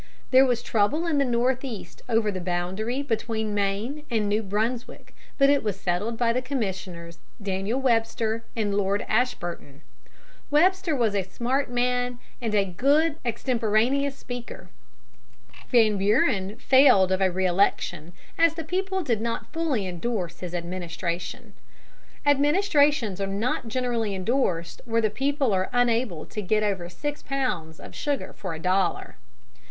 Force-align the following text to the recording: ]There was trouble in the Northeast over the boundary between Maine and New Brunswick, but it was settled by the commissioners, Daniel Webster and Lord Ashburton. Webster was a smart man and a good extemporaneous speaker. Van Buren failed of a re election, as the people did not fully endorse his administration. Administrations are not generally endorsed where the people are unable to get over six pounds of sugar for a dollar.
]There 0.31 0.47
was 0.47 0.63
trouble 0.63 1.05
in 1.05 1.19
the 1.19 1.23
Northeast 1.25 2.01
over 2.09 2.31
the 2.31 2.41
boundary 2.41 3.03
between 3.03 3.53
Maine 3.53 4.03
and 4.09 4.27
New 4.27 4.41
Brunswick, 4.41 5.13
but 5.37 5.47
it 5.47 5.63
was 5.63 5.79
settled 5.79 6.17
by 6.17 6.33
the 6.33 6.41
commissioners, 6.41 7.19
Daniel 7.39 7.79
Webster 7.79 8.43
and 8.55 8.73
Lord 8.73 9.05
Ashburton. 9.07 9.83
Webster 10.49 10.95
was 10.95 11.13
a 11.13 11.21
smart 11.21 11.69
man 11.69 12.17
and 12.41 12.55
a 12.55 12.65
good 12.65 13.17
extemporaneous 13.23 14.15
speaker. 14.17 14.69
Van 15.69 15.99
Buren 15.99 16.55
failed 16.55 17.11
of 17.11 17.21
a 17.21 17.29
re 17.29 17.45
election, 17.45 18.11
as 18.39 18.55
the 18.55 18.63
people 18.63 19.03
did 19.03 19.21
not 19.21 19.53
fully 19.53 19.85
endorse 19.85 20.39
his 20.39 20.55
administration. 20.55 21.53
Administrations 22.25 23.21
are 23.21 23.27
not 23.27 23.67
generally 23.67 24.15
endorsed 24.15 24.81
where 24.85 24.99
the 24.99 25.11
people 25.11 25.53
are 25.53 25.69
unable 25.71 26.25
to 26.25 26.41
get 26.41 26.63
over 26.63 26.89
six 26.89 27.21
pounds 27.21 27.79
of 27.79 27.93
sugar 27.93 28.33
for 28.33 28.55
a 28.55 28.59
dollar. 28.59 29.17